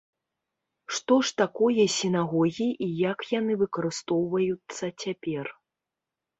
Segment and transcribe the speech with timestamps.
[0.95, 5.45] Што ж такое сінагогі і як яны выкарыстоўваюцца цяпер?